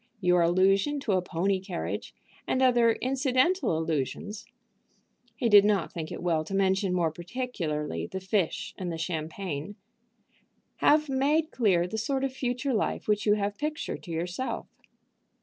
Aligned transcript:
Your 0.19 0.41
allusion 0.41 0.99
to 1.01 1.11
a 1.11 1.21
pony 1.21 1.59
carriage, 1.59 2.15
and 2.47 2.59
other 2.63 2.93
incidental 2.93 3.77
allusions," 3.77 4.45
he 5.35 5.47
did 5.47 5.63
not 5.63 5.93
think 5.93 6.11
it 6.11 6.23
well 6.23 6.43
to 6.43 6.55
mention 6.55 6.91
more 6.95 7.11
particularly 7.11 8.07
the 8.07 8.19
fish 8.19 8.73
and 8.79 8.91
the 8.91 8.97
champagne, 8.97 9.75
"have 10.77 11.07
made 11.07 11.51
clear 11.51 11.85
the 11.87 11.99
sort 11.99 12.23
of 12.23 12.33
future 12.33 12.73
life 12.73 13.07
which 13.07 13.27
you 13.27 13.35
have 13.35 13.59
pictured 13.59 14.01
to 14.01 14.11
yourself. 14.11 14.65